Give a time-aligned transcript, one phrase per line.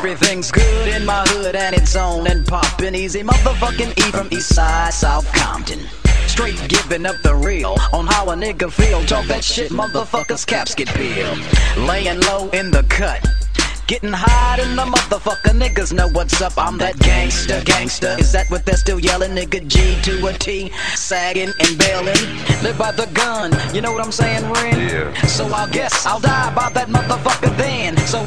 [0.00, 3.22] everything's good in my hood and it's on and poppin' easy.
[3.22, 5.80] Motherfucking E from East Side, South Compton.
[6.26, 9.04] Straight giving up the real on how a nigga feel.
[9.04, 11.38] Talk that shit, motherfuckers caps get peeled.
[11.76, 13.22] Laying low in the cut.
[13.88, 16.52] Getting high in the motherfucker, niggas know what's up.
[16.56, 18.16] I'm that gangster, gangster.
[18.18, 19.32] Is that what they're still yelling?
[19.32, 22.22] Nigga G to a T, sagging and bailing.
[22.62, 24.78] Live by the gun, you know what I'm saying, Ren?
[24.78, 25.26] Yeah.
[25.26, 27.49] So I guess I'll die by that motherfucker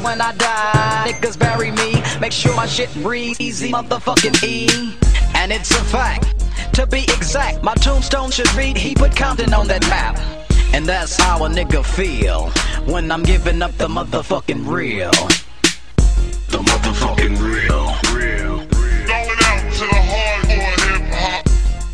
[0.04, 2.02] when I die, niggas bury me.
[2.20, 4.94] Make sure my shit breathe easy, motherfucking E.
[5.34, 6.26] And it's a fact.
[6.74, 10.20] To be exact, my tombstone should read he put Compton on that map.
[10.74, 12.50] And that's how a nigga feel
[12.92, 15.10] when I'm giving up the motherfucking real.
[16.50, 17.84] The motherfucking real.
[18.14, 18.56] Real.
[19.06, 21.44] Going out to the hardcore hip hop.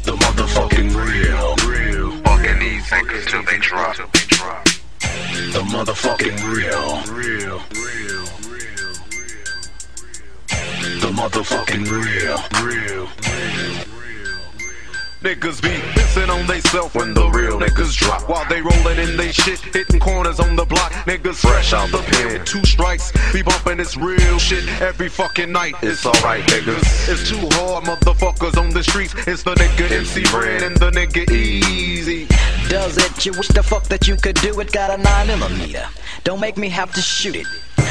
[0.03, 1.49] The motherfucking real.
[1.71, 2.23] Real.
[2.25, 3.97] Walking these fingers till they drop.
[3.97, 6.71] The motherfucking real.
[6.71, 6.90] Real.
[11.21, 12.39] Motherfucking real.
[12.65, 13.07] Real.
[15.21, 19.19] Niggas be pissing on they self when the real niggas drop While they rolling in
[19.19, 23.43] they shit, hitting corners on the block Niggas fresh out the pen two strikes Be
[23.43, 28.71] bumping this real shit every fucking night It's alright niggas It's too hard motherfuckers on
[28.71, 32.27] the streets It's the nigga MC Ren and the nigga Eazy
[32.71, 33.27] Does it?
[33.27, 34.73] You wish the fuck that you could do it?
[34.73, 35.87] Got a 9 millimeter.
[36.25, 37.47] Don't make me have to shoot it.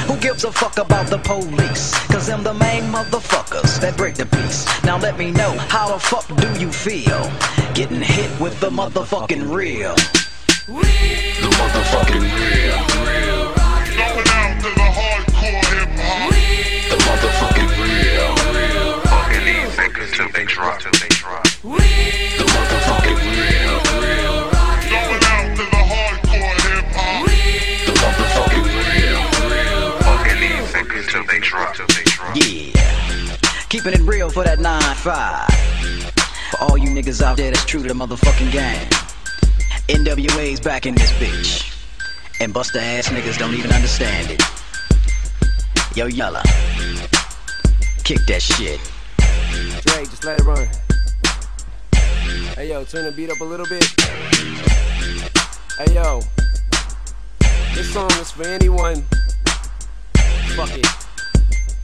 [0.10, 1.94] Who gives a fuck about the police?
[2.08, 4.66] Cause them the main motherfuckers that break the peace.
[4.84, 7.32] Now let me know, how the fuck do you feel?
[7.76, 9.94] Getting hit with the motherfucking real.
[10.66, 13.06] The motherfucking real.
[13.06, 13.39] Real.
[31.10, 31.76] Till they drop.
[32.36, 32.72] Yeah.
[33.70, 36.12] Keeping it real for that 9-5.
[36.52, 38.88] For all you niggas out there that's true to the motherfucking game.
[39.88, 41.66] NWA's back in this bitch.
[42.40, 44.42] And buster ass niggas don't even understand it.
[45.96, 46.44] Yo, Yella.
[48.04, 48.80] Kick that shit.
[49.86, 50.68] Dre, just let it run.
[52.56, 53.84] Hey yo, turn the beat up a little bit.
[55.78, 56.22] Hey yo,
[57.74, 59.06] this song is for anyone.
[60.60, 60.86] Fuck it.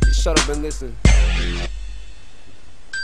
[0.03, 0.93] Just shut up and listen.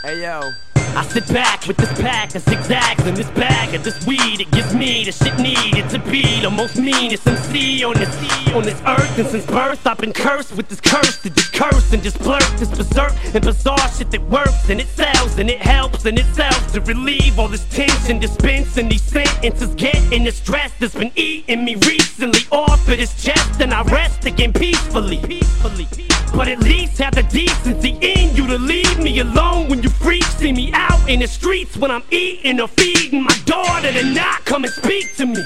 [0.02, 0.71] Hey yo.
[0.94, 4.40] I sit back with this pack of zigzags and this bag of this weed.
[4.40, 8.12] It gives me the shit needed to be the most meanest MC on this
[8.52, 9.18] on this earth.
[9.18, 12.44] And since birth, I've been cursed with this curse to just curse and just blurt
[12.58, 16.26] this berserk and bizarre shit that works and it sells and it helps and it
[16.34, 21.64] sells to relieve all this tension, dispensing these sentences, getting the stress that's been eating
[21.64, 23.62] me recently off of this chest.
[23.62, 25.18] And I rest again peacefully.
[25.26, 25.88] Peacefully.
[26.34, 30.32] But at least have the decency in you to leave me alone when you freaks
[30.42, 34.46] see me out in the streets when I'm eating or feeding my daughter to not
[34.46, 35.44] come and speak to me.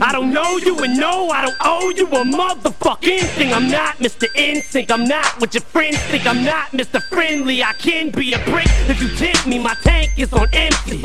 [0.00, 3.52] I don't know you and no, I don't owe you a motherfucking thing.
[3.52, 4.26] I'm not Mr.
[4.36, 6.24] NSYNC, I'm not what your friends think.
[6.24, 7.02] I'm not Mr.
[7.02, 9.58] Friendly, I can be a brick if you tempt me.
[9.58, 11.02] My tank is on empty.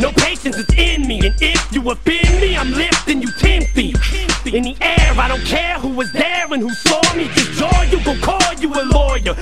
[0.00, 3.96] No patience is in me, and if you offend me, I'm lifting you ten feet
[4.46, 5.12] in the air.
[5.20, 7.28] I don't care who was there and who saw me.
[7.34, 9.34] Just jaw you, go call you a lawyer,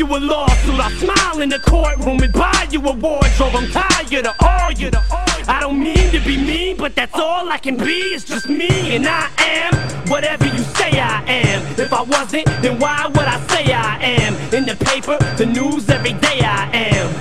[0.00, 0.80] you a lawsuit.
[0.80, 3.54] I'll smile in the courtroom and buy you a wardrobe.
[3.54, 4.90] I'm tired of all you.
[5.46, 8.14] I don't mean to be mean, but that's all I can be.
[8.14, 9.74] It's just me, and I am
[10.08, 11.60] whatever you say I am.
[11.78, 14.34] If I wasn't, then why would I say I am?
[14.54, 17.14] In the paper, the news, every day I am.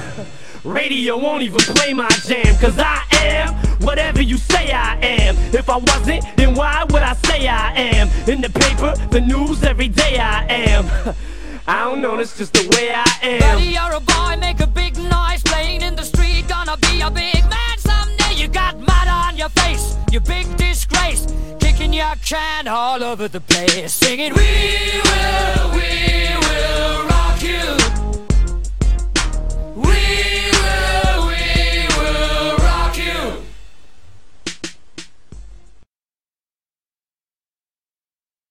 [0.64, 5.36] Radio won't even play my jam, cause I am whatever you say I am.
[5.54, 8.08] If I wasn't, then why would I say I am?
[8.30, 11.16] In the paper, the news, every day I am.
[11.70, 13.40] I don't know, that's just the way I am.
[13.42, 16.48] Buddy, you're a boy, make a big noise playing in the street.
[16.48, 18.34] Gonna be a big man someday.
[18.34, 21.28] You got mud on your face, you big disgrace.
[21.60, 26.19] Kicking your can all over the place, singing, We will, we.